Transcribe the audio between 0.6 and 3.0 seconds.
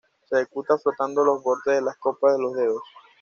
frotando los bordes de las copas con los dedos.